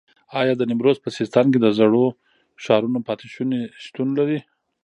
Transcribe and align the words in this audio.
ایا 0.39 0.53
د 0.57 0.61
نیمروز 0.69 0.97
په 1.01 1.09
سیستان 1.17 1.45
کې 1.53 1.59
د 1.61 1.67
زړو 1.79 2.05
ښارونو 2.63 2.99
پاتې 3.07 3.25
شونې 3.33 3.59
شتون 3.83 4.07
لري؟ 4.19 4.39